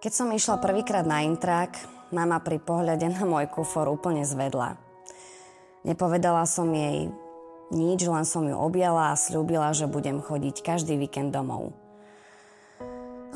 [0.00, 1.76] Keď som išla prvýkrát na intrak,
[2.08, 4.80] mama pri pohľade na môj kufor úplne zvedla.
[5.84, 7.12] Nepovedala som jej
[7.68, 11.76] nič, len som ju objala a slúbila, že budem chodiť každý víkend domov.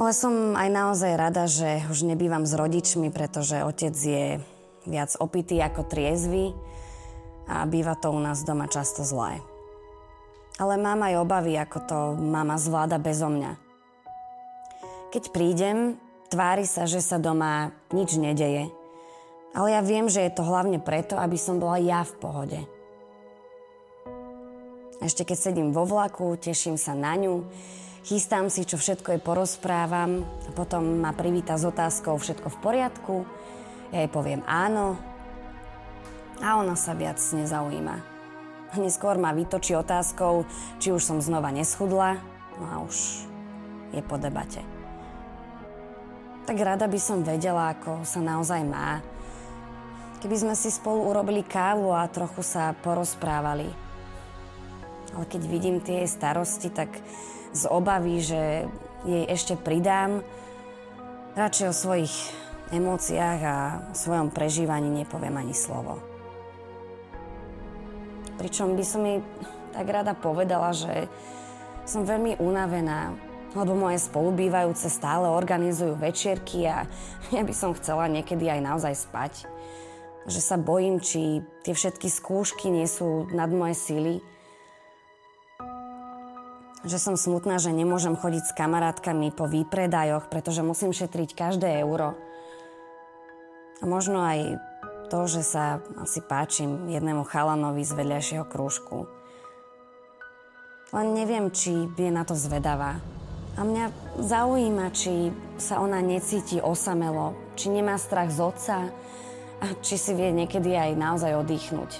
[0.01, 4.41] Ale som aj naozaj rada, že už nebývam s rodičmi, pretože otec je
[4.89, 6.57] viac opitý ako triezvy
[7.45, 9.45] a býva to u nás doma často zlé.
[10.57, 13.53] Ale mám aj obavy, ako to mama zvláda bezo mňa.
[15.13, 16.01] Keď prídem,
[16.35, 18.67] tvári sa, že sa doma nič nedeje.
[19.55, 22.61] Ale ja viem, že je to hlavne preto, aby som bola ja v pohode.
[24.99, 27.47] Ešte keď sedím vo vlaku, teším sa na ňu,
[28.03, 33.15] chystám si, čo všetko jej porozprávam a potom ma privíta s otázkou všetko v poriadku.
[33.95, 34.99] Ja jej poviem áno
[36.43, 38.03] a ona sa viac nezaujíma.
[38.75, 40.51] Neskôr ma vytočí otázkou,
[40.83, 42.19] či už som znova neschudla,
[42.59, 43.23] no a už
[43.95, 44.74] je po debate.
[46.45, 49.01] Tak rada by som vedela, ako sa naozaj má.
[50.21, 53.69] Keby sme si spolu urobili kávu a trochu sa porozprávali.
[55.17, 56.93] Ale keď vidím tie jej starosti, tak
[57.57, 58.69] z obavy, že
[59.09, 60.21] jej ešte pridám,
[61.33, 62.15] radšej o svojich
[62.73, 63.57] emóciách a
[63.93, 66.01] o svojom prežívaní nepoviem ani slovo.
[68.37, 69.25] Pričom by som jej
[69.73, 71.09] tak rada povedala, že
[71.85, 73.13] som veľmi unavená,
[73.55, 76.85] lebo moje spolubývajúce stále organizujú večierky a
[77.35, 79.33] ja by som chcela niekedy aj naozaj spať.
[80.27, 84.15] Že sa bojím, či tie všetky skúšky nie sú nad moje síly.
[86.85, 92.17] Že som smutná, že nemôžem chodiť s kamarátkami po výpredajoch, pretože musím šetriť každé euro.
[93.81, 94.61] A možno aj
[95.13, 99.05] to, že sa asi páčim jednému chalanovi z vedľajšieho krúžku.
[100.93, 103.01] Len neviem, či je na to zvedavá.
[103.55, 103.87] A mňa
[104.19, 105.31] zaujíma, či
[105.63, 108.77] sa ona necíti osamelo, či nemá strach z otca
[109.63, 111.91] a či si vie niekedy aj naozaj oddychnúť.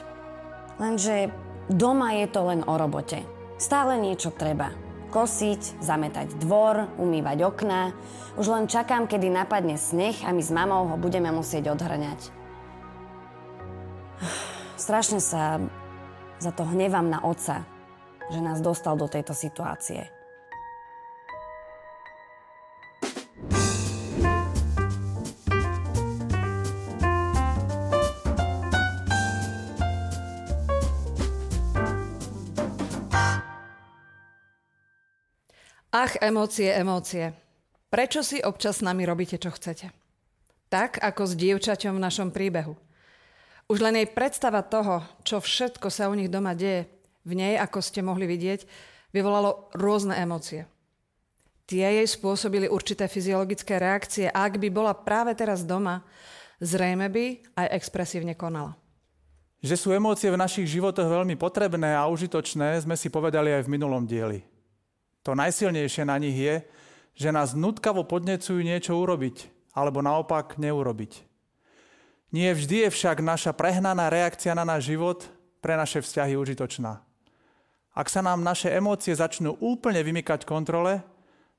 [0.83, 1.31] Lenže
[1.71, 3.23] doma je to len o robote.
[3.55, 4.75] Stále niečo treba.
[5.15, 7.95] Kosiť, zametať dvor, umývať okná.
[8.35, 12.35] Už len čakám, kedy napadne sneh a my s mamou ho budeme musieť odhrňať.
[14.75, 15.63] Strašne sa
[16.43, 17.63] za to hnevám na otca,
[18.27, 20.11] že nás dostal do tejto situácie.
[36.05, 37.33] Ach, emócie, emócie.
[37.89, 39.89] Prečo si občas s nami robíte, čo chcete?
[40.69, 42.77] Tak, ako s dievčaťom v našom príbehu.
[43.73, 46.93] Už len jej predstava toho, čo všetko sa u nich doma deje,
[47.25, 48.69] v nej, ako ste mohli vidieť,
[49.17, 50.69] vyvolalo rôzne emócie.
[51.65, 56.05] Tie jej spôsobili určité fyziologické reakcie a ak by bola práve teraz doma,
[56.61, 58.77] zrejme by aj expresívne konala.
[59.65, 63.73] Že sú emócie v našich životoch veľmi potrebné a užitočné, sme si povedali aj v
[63.73, 64.45] minulom dieli.
[65.25, 66.61] To najsilnejšie na nich je,
[67.17, 71.25] že nás nutkavo podnecujú niečo urobiť, alebo naopak neurobiť.
[72.35, 75.25] Nie vždy je však naša prehnaná reakcia na náš život
[75.63, 77.01] pre naše vzťahy užitočná.
[77.95, 80.99] Ak sa nám naše emócie začnú úplne vymykať kontrole,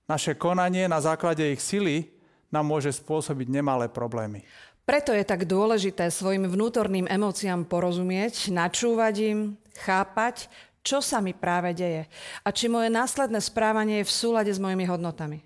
[0.05, 2.11] naše konanie na základe ich sily
[2.51, 4.43] nám môže spôsobiť nemalé problémy.
[4.85, 9.39] Preto je tak dôležité svojim vnútorným emóciám porozumieť, načúvať im,
[9.81, 10.45] chápať,
[10.85, 12.05] čo sa mi práve deje
[12.45, 15.41] a či moje následné správanie je v súlade s mojimi hodnotami.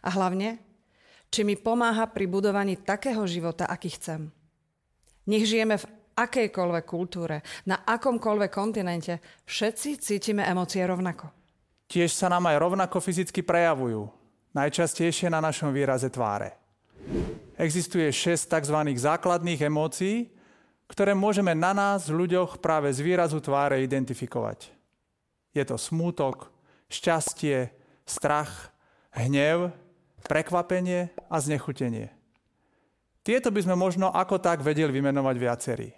[0.00, 0.56] A hlavne,
[1.28, 4.32] či mi pomáha pri budovaní takého života, aký chcem.
[5.28, 11.28] Nech žijeme v akejkoľvek kultúre, na akomkoľvek kontinente, všetci cítime emócie rovnako.
[11.84, 14.08] Tiež sa nám aj rovnako fyzicky prejavujú,
[14.56, 16.56] najčastejšie na našom výraze tváre.
[17.60, 18.76] Existuje 6 tzv.
[18.96, 20.32] základných emócií,
[20.90, 24.74] ktoré môžeme na nás, ľuďoch, práve z výrazu tváre identifikovať.
[25.54, 26.50] Je to smútok,
[26.90, 27.70] šťastie,
[28.02, 28.74] strach,
[29.14, 29.70] hnev,
[30.26, 32.10] prekvapenie a znechutenie.
[33.22, 35.88] Tieto by sme možno ako tak vedeli vymenovať viacerí.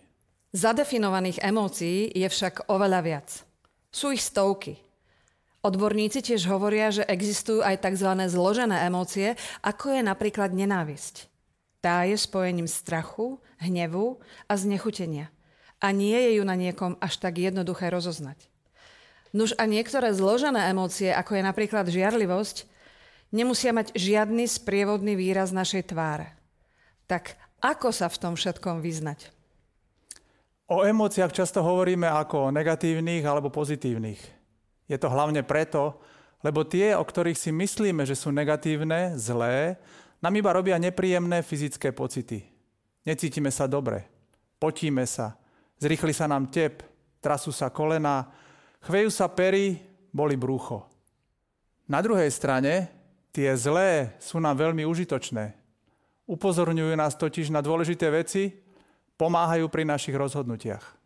[0.53, 3.29] Zadefinovaných emócií je však oveľa viac.
[3.89, 4.77] Sú ich stovky.
[5.65, 8.13] Odborníci tiež hovoria, že existujú aj tzv.
[8.29, 11.32] zložené emócie, ako je napríklad nenávisť.
[11.83, 15.35] Tá je spojením strachu, hnevu a znechutenia.
[15.83, 18.39] A nie je ju na niekom až tak jednoduché rozoznať.
[19.35, 22.71] Nuž a niektoré zložené emócie, ako je napríklad žiarlivosť,
[23.35, 26.39] nemusia mať žiadny sprievodný výraz našej tváre.
[27.11, 29.35] Tak ako sa v tom všetkom vyznať?
[30.71, 34.23] O emóciách často hovoríme ako o negatívnych alebo pozitívnych.
[34.87, 35.99] Je to hlavne preto,
[36.47, 39.83] lebo tie, o ktorých si myslíme, že sú negatívne, zlé,
[40.23, 42.47] nám iba robia nepríjemné fyzické pocity.
[43.03, 44.07] Necítime sa dobre,
[44.63, 45.35] potíme sa,
[45.83, 46.87] zrýchli sa nám tep,
[47.19, 48.31] trasú sa kolena,
[48.87, 49.83] chvejú sa pery,
[50.15, 50.87] boli brúcho.
[51.91, 52.87] Na druhej strane,
[53.35, 55.59] tie zlé sú nám veľmi užitočné.
[56.31, 58.55] Upozorňujú nás totiž na dôležité veci,
[59.19, 61.03] pomáhajú pri našich rozhodnutiach.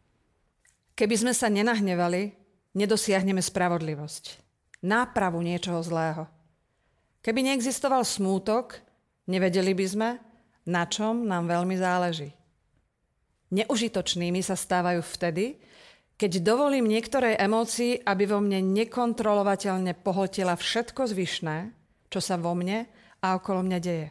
[0.92, 2.36] Keby sme sa nenahnevali,
[2.76, 4.44] nedosiahneme spravodlivosť.
[4.84, 6.28] Nápravu niečoho zlého.
[7.24, 8.85] Keby neexistoval smútok,
[9.30, 10.10] nevedeli by sme,
[10.66, 12.34] na čom nám veľmi záleží.
[13.54, 15.62] Neužitočnými sa stávajú vtedy,
[16.16, 21.70] keď dovolím niektorej emócii, aby vo mne nekontrolovateľne pohltila všetko zvyšné,
[22.08, 22.88] čo sa vo mne
[23.20, 24.08] a okolo mňa deje.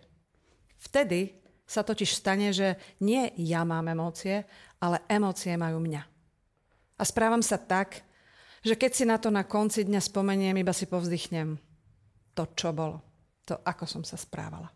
[0.79, 1.33] Vtedy
[1.65, 4.45] sa totiž stane, že nie ja mám emócie,
[4.77, 6.01] ale emócie majú mňa.
[6.95, 8.05] A správam sa tak,
[8.61, 11.57] že keď si na to na konci dňa spomeniem, iba si povzdychnem
[12.37, 13.01] to, čo bolo.
[13.49, 14.69] To, ako som sa správala.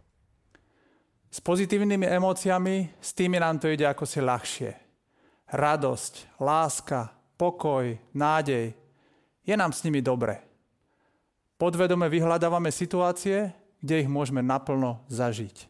[1.29, 4.73] S pozitívnymi emóciami, s tými nám to ide ako si ľahšie.
[5.53, 8.73] Radosť, láska, pokoj, nádej.
[9.45, 10.41] Je nám s nimi dobre.
[11.61, 15.69] Podvedome vyhľadávame situácie, kde ich môžeme naplno zažiť.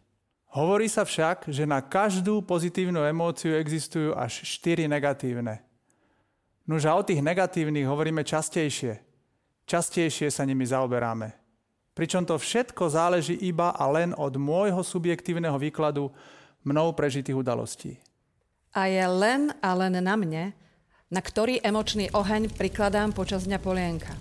[0.55, 5.59] Hovorí sa však, že na každú pozitívnu emóciu existujú až štyri negatívne.
[6.63, 9.03] Nož a o tých negatívnych hovoríme častejšie.
[9.67, 11.38] Častejšie sa nimi zaoberáme
[11.99, 16.07] pričom to všetko záleží iba a len od môjho subjektívneho výkladu
[16.63, 17.99] mnou prežitých udalostí.
[18.71, 20.55] A je len a len na mne,
[21.11, 24.15] na ktorý emočný oheň prikladám počas dňa polienka.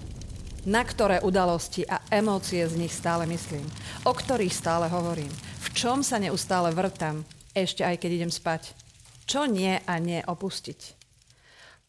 [0.67, 3.63] Na ktoré udalosti a emócie z nich stále myslím.
[4.03, 5.31] O ktorých stále hovorím.
[5.63, 7.23] V čom sa neustále vrtam,
[7.55, 8.75] ešte aj keď idem spať.
[9.23, 10.99] Čo nie a nie opustiť.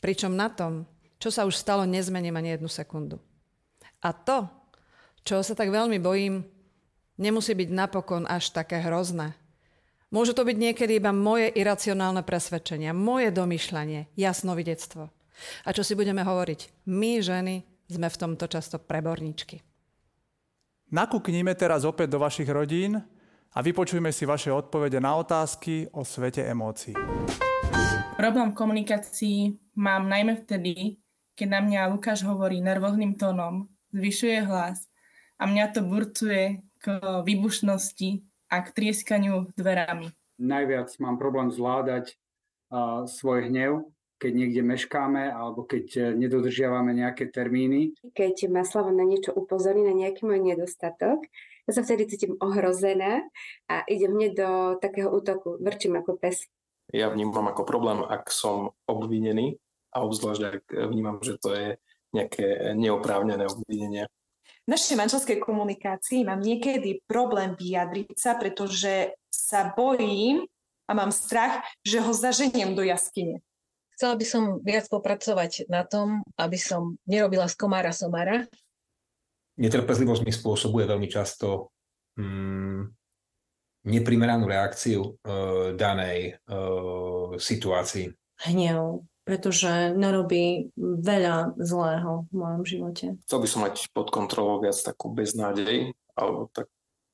[0.06, 0.86] Pričom na tom,
[1.18, 3.18] čo sa už stalo, nezmením ani jednu sekundu.
[4.06, 4.59] A to,
[5.24, 6.44] čo sa tak veľmi bojím,
[7.20, 9.36] nemusí byť napokon až také hrozné.
[10.10, 15.06] Môže to byť niekedy iba moje iracionálne presvedčenia, moje domýšľanie, jasnovidectvo.
[15.64, 16.90] A čo si budeme hovoriť?
[16.90, 19.62] My, ženy, sme v tomto často preborníčky.
[20.90, 22.98] Nakúknime teraz opäť do vašich rodín
[23.54, 26.98] a vypočujme si vaše odpovede na otázky o svete emócií.
[28.18, 30.98] Problém komunikácií mám najmä vtedy,
[31.38, 34.89] keď na mňa Lukáš hovorí nervóznym tónom, zvyšuje hlas
[35.40, 36.86] a mňa to burcuje k
[37.24, 38.10] výbušnosti
[38.52, 40.12] a k trieskaniu dverami.
[40.40, 42.16] Najviac mám problém zvládať
[42.72, 43.88] uh, svoj hnev,
[44.20, 47.96] keď niekde meškáme alebo keď e, nedodržiavame nejaké termíny.
[48.12, 51.24] Keď ma Slavo na niečo upozorní, na nejaký môj nedostatok,
[51.64, 53.24] ja sa vtedy cítim ohrozená
[53.72, 54.50] a idem hneď do
[54.84, 56.52] takého útoku, vrčím ako pes.
[56.92, 59.56] Ja vnímam ako problém, ak som obvinený
[59.96, 61.68] a obzvlášť ak vnímam, že to je
[62.12, 64.04] nejaké neoprávnené obvinenie
[64.70, 70.46] našej manželskej komunikácii mám niekedy problém vyjadriť sa, pretože sa bojím
[70.86, 73.42] a mám strach, že ho zaženiem do jaskyne.
[73.98, 78.48] Chcela by som viac popracovať na tom, aby som nerobila z komára somára.
[79.60, 81.76] Netrpezlivosť mi spôsobuje veľmi často
[82.16, 82.96] mm,
[83.92, 85.10] neprimeranú reakciu e,
[85.76, 86.56] danej e,
[87.36, 88.08] situácii.
[88.48, 93.06] Hnev, pretože narobí veľa zlého v mojom živote.
[93.30, 96.66] Chcel by som mať pod kontrolou viac takú beznádej alebo tak,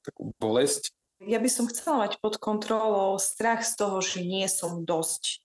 [0.08, 0.96] takú bolesť.
[1.20, 5.44] Ja by som chcela mať pod kontrolou strach z toho, že nie som dosť.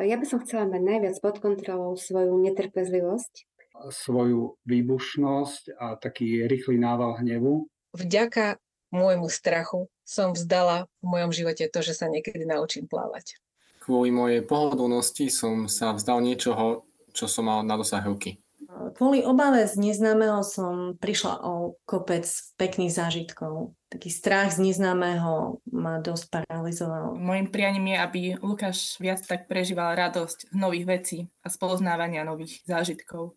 [0.00, 3.44] Ja by som chcela mať najviac pod kontrolou svoju netrpezlivosť.
[3.92, 7.68] Svoju výbušnosť a taký rýchly nával hnevu.
[7.92, 8.56] Vďaka
[8.88, 13.36] môjmu strachu som vzdala v mojom živote to, že sa niekedy naučím plávať
[13.80, 18.38] kvôli mojej pohodlnosti som sa vzdal niečoho, čo som mal na dosah ruky.
[18.70, 22.22] Kvôli obave z neznámeho som prišla o kopec
[22.54, 23.74] pekných zážitkov.
[23.90, 27.18] Taký strach z neznámeho ma dosť paralizoval.
[27.18, 32.62] Mojím prianím je, aby Lukáš viac tak prežíval radosť z nových vecí a spoznávania nových
[32.62, 33.34] zážitkov.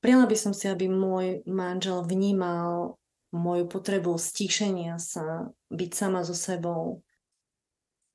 [0.00, 2.96] Prijala by som si, aby môj manžel vnímal
[3.36, 7.04] moju potrebu stíšenia sa, byť sama so sebou.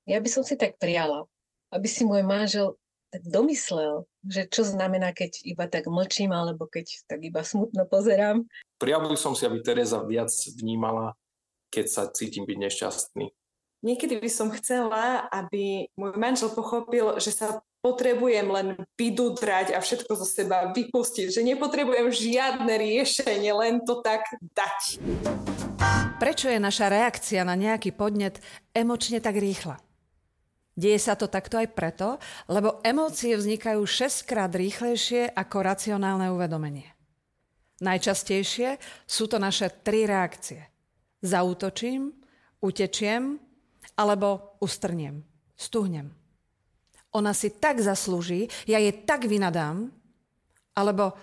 [0.09, 1.29] Ja by som si tak prijala,
[1.71, 2.75] aby si môj manžel
[3.11, 8.47] tak domyslel, že čo znamená, keď iba tak mlčím, alebo keď tak iba smutno pozerám.
[8.79, 11.19] Prijal som si, aby Teresa viac vnímala,
[11.67, 13.27] keď sa cítim byť nešťastný.
[13.81, 20.13] Niekedy by som chcela, aby môj manžel pochopil, že sa potrebujem len vydudrať a všetko
[20.13, 25.01] zo seba vypustiť, že nepotrebujem žiadne riešenie, len to tak dať.
[26.21, 28.37] Prečo je naša reakcia na nejaký podnet
[28.77, 29.81] emočne tak rýchla?
[30.71, 32.15] Deje sa to takto aj preto,
[32.47, 36.87] lebo emócie vznikajú 6 krát rýchlejšie ako racionálne uvedomenie.
[37.81, 40.69] Najčastejšie sú to naše tri reakcie.
[41.21, 42.21] Zautočím,
[42.61, 43.41] Utečiem
[43.97, 45.25] alebo ustrniem.
[45.57, 46.13] Stuhnem.
[47.17, 49.89] Ona si tak zaslúži, ja jej tak vynadám,
[50.77, 51.17] alebo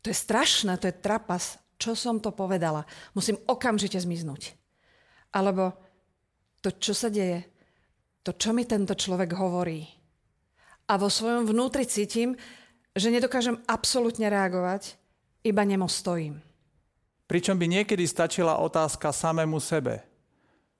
[0.00, 2.86] to je strašné, to je trapas, čo som to povedala.
[3.12, 4.54] Musím okamžite zmiznúť.
[5.34, 5.74] Alebo
[6.62, 7.44] to, čo sa deje,
[8.24, 9.84] to, čo mi tento človek hovorí.
[10.88, 12.34] A vo svojom vnútri cítim,
[12.96, 14.96] že nedokážem absolútne reagovať,
[15.44, 16.40] iba nemo stojím.
[17.28, 20.04] Pričom by niekedy stačila otázka samému sebe,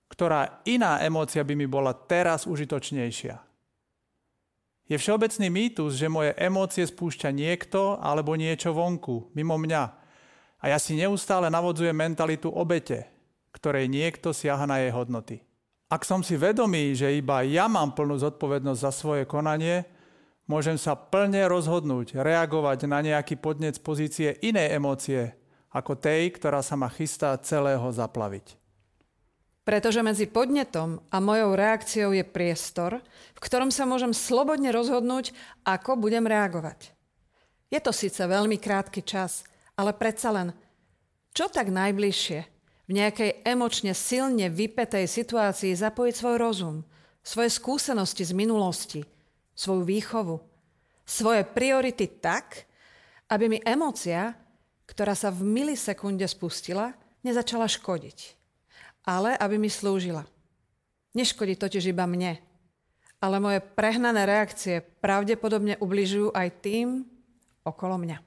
[0.09, 3.41] ktorá iná emócia by mi bola teraz užitočnejšia.
[4.85, 9.83] Je všeobecný mýtus, že moje emócie spúšťa niekto alebo niečo vonku, mimo mňa.
[10.61, 13.09] A ja si neustále navodzujem mentalitu obete,
[13.49, 15.41] ktorej niekto siaha na jej hodnoty.
[15.95, 19.87] Ak som si vedomý, že iba ja mám plnú zodpovednosť za svoje konanie,
[20.43, 25.31] môžem sa plne rozhodnúť reagovať na nejaký podnec pozície inej emócie,
[25.71, 28.59] ako tej, ktorá sa ma chystá celého zaplaviť.
[29.63, 32.99] Pretože medzi podnetom a mojou reakciou je priestor,
[33.31, 35.31] v ktorom sa môžem slobodne rozhodnúť,
[35.63, 36.91] ako budem reagovať.
[37.71, 39.47] Je to síce veľmi krátky čas,
[39.79, 40.51] ale predsa len,
[41.31, 42.54] čo tak najbližšie
[42.85, 46.75] v nejakej emočne silne vypetej situácii zapojiť svoj rozum,
[47.25, 49.01] svoje skúsenosti z minulosti,
[49.57, 50.37] svoju výchovu,
[51.05, 52.69] svoje priority tak,
[53.29, 54.37] aby mi emócia,
[54.85, 56.93] ktorá sa v milisekunde spustila,
[57.25, 58.45] nezačala škodiť
[59.05, 60.25] ale aby mi slúžila.
[61.15, 62.41] Neškodí totiž iba mne,
[63.21, 67.07] ale moje prehnané reakcie pravdepodobne ubližujú aj tým
[67.63, 68.17] okolo mňa.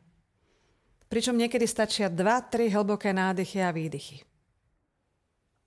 [1.12, 4.24] Pričom niekedy stačia 2-3 hlboké nádychy a výdychy.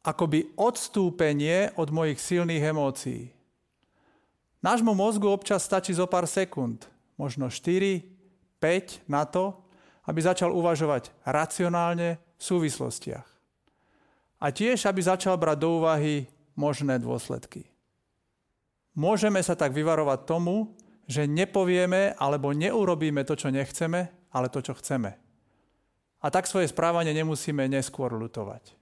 [0.01, 3.29] Akoby odstúpenie od mojich silných emócií.
[4.65, 6.85] Nášmu mozgu občas stačí zo pár sekúnd,
[7.17, 8.01] možno 4,
[8.61, 9.57] 5 na to,
[10.05, 13.31] aby začal uvažovať racionálne v súvislostiach
[14.41, 16.25] a tiež, aby začal brať do úvahy
[16.57, 17.69] možné dôsledky.
[18.97, 20.73] Môžeme sa tak vyvarovať tomu,
[21.05, 25.15] že nepovieme alebo neurobíme to, čo nechceme, ale to, čo chceme.
[26.21, 28.80] A tak svoje správanie nemusíme neskôr lutovať.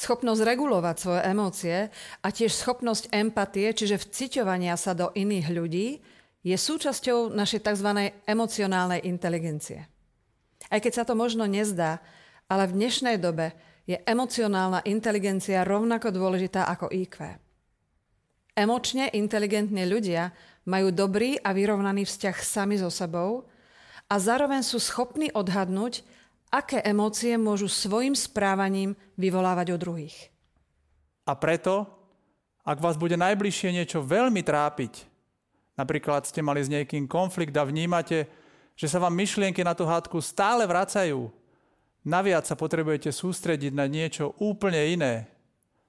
[0.00, 1.76] Schopnosť regulovať svoje emócie
[2.24, 6.00] a tiež schopnosť empatie, čiže vciťovania sa do iných ľudí,
[6.40, 8.08] je súčasťou našej tzv.
[8.24, 9.84] emocionálnej inteligencie.
[10.72, 12.00] Aj keď sa to možno nezdá,
[12.48, 13.52] ale v dnešnej dobe
[13.84, 17.36] je emocionálna inteligencia rovnako dôležitá ako IQ.
[18.56, 20.32] Emočne inteligentní ľudia
[20.64, 23.44] majú dobrý a vyrovnaný vzťah sami so sebou
[24.08, 26.02] a zároveň sú schopní odhadnúť,
[26.50, 30.28] aké emócie môžu svojim správaním vyvolávať o druhých.
[31.24, 31.86] A preto,
[32.66, 35.06] ak vás bude najbližšie niečo veľmi trápiť,
[35.78, 38.26] napríklad ste mali s niekým konflikt a vnímate,
[38.74, 41.30] že sa vám myšlienky na tú hádku stále vracajú
[42.00, 45.28] Naviac sa potrebujete sústrediť na niečo úplne iné.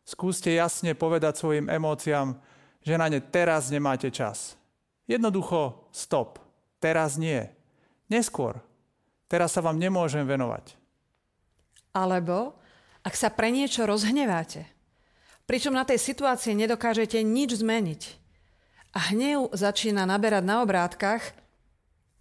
[0.03, 2.36] Skúste jasne povedať svojim emóciám,
[2.84, 4.60] že na ne teraz nemáte čas.
[5.08, 6.44] Jednoducho stop.
[6.84, 7.48] Teraz nie.
[8.12, 8.60] Neskôr.
[9.32, 10.76] Teraz sa vám nemôžem venovať.
[11.96, 12.60] Alebo
[13.00, 14.68] ak sa pre niečo rozhneváte,
[15.48, 18.02] pričom na tej situácii nedokážete nič zmeniť
[18.92, 21.24] a hnev začína naberať na obrátkach,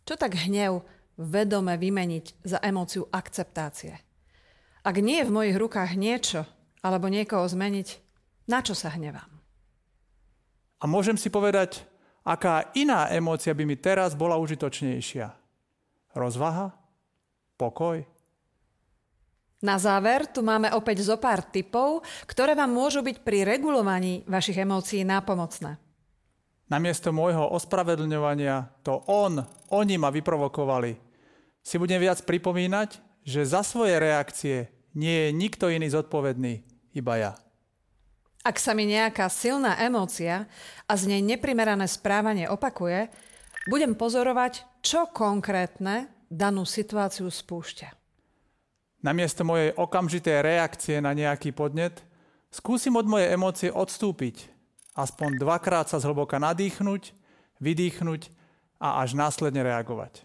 [0.07, 0.87] čo tak hnev
[1.19, 3.99] vedome vymeniť za emóciu akceptácie.
[4.87, 6.47] Ak nie je v mojich rukách niečo
[6.81, 7.89] alebo niekoho zmeniť,
[8.49, 9.29] na čo sa hnevám?
[10.81, 11.85] A môžem si povedať,
[12.25, 15.29] aká iná emócia by mi teraz bola užitočnejšia.
[16.17, 16.80] Rozvaha?
[17.61, 18.01] Pokoj?
[19.61, 24.65] Na záver tu máme opäť zo pár typov, ktoré vám môžu byť pri regulovaní vašich
[24.65, 25.77] emócií nápomocné.
[26.73, 30.97] Namiesto môjho ospravedlňovania to on, oni ma vyprovokovali,
[31.61, 36.65] si budem viac pripomínať, že za svoje reakcie nie je nikto iný zodpovedný,
[36.97, 37.33] iba ja.
[38.41, 40.49] Ak sa mi nejaká silná emócia
[40.89, 43.13] a z nej neprimerané správanie opakuje,
[43.69, 47.91] budem pozorovať, čo konkrétne danú situáciu spúšťa.
[49.03, 52.07] Namiesto mojej okamžitej reakcie na nejaký podnet,
[52.55, 54.47] skúsim od mojej emócie odstúpiť.
[54.95, 57.03] Aspoň dvakrát sa zhlboka nadýchnuť,
[57.59, 58.23] vydýchnuť
[58.79, 60.23] a až následne reagovať.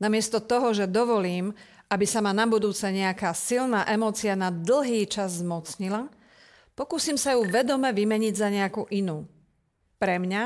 [0.00, 1.52] Namiesto toho, že dovolím,
[1.90, 6.08] aby sa ma na budúce nejaká silná emócia na dlhý čas zmocnila,
[6.72, 9.28] pokúsim sa ju vedome vymeniť za nejakú inú.
[10.00, 10.42] Pre mňa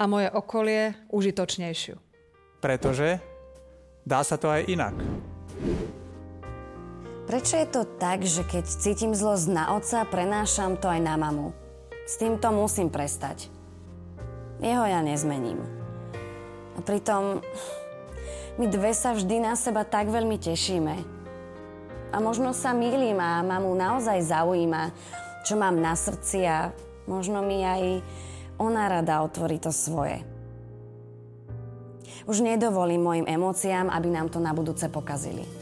[0.00, 2.11] a moje okolie užitočnejšiu.
[2.62, 3.18] Pretože
[4.06, 4.94] dá sa to aj inak.
[7.26, 11.50] Prečo je to tak, že keď cítim zlosť na otca, prenášam to aj na mamu?
[12.06, 13.50] S týmto musím prestať.
[14.62, 15.58] Jeho ja nezmením.
[16.76, 17.42] A pritom
[18.62, 20.94] my dve sa vždy na seba tak veľmi tešíme.
[22.12, 24.92] a možno sa mýlim a mamu naozaj zaujíma,
[25.48, 26.68] čo mám na srdci a
[27.08, 28.04] možno mi aj
[28.60, 30.31] ona rada otvorí to svoje.
[32.26, 35.61] Už nedovolím mojim emóciám, aby nám to na budúce pokazili.